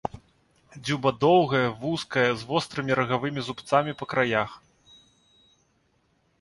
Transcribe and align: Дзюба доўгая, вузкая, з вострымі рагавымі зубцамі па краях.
Дзюба 0.85 1.09
доўгая, 1.23 1.61
вузкая, 1.83 2.25
з 2.41 2.49
вострымі 2.53 2.91
рагавымі 3.03 3.41
зубцамі 3.51 3.91
па 4.03 4.11
краях. 4.15 4.59